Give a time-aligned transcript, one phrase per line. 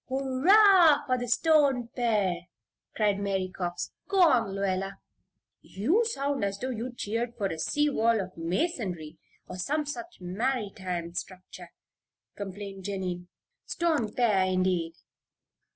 [0.09, 2.47] "Hurrah for the Stone pere!"
[2.95, 3.91] cried Mary Cox.
[4.07, 4.93] "Go on, Lluella."
[5.61, 10.19] "You sound as though you cheered for a sea wall of masonry, or some such
[10.19, 11.69] maritime structure,"
[12.35, 13.27] complained Jennie.
[13.67, 14.93] "'Stone pere,' indeed!"